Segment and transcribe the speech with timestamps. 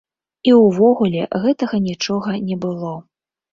[0.51, 2.93] І ўвогуле гэтага нічога не было.